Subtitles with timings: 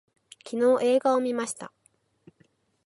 [0.49, 1.71] 昨日映画を見ました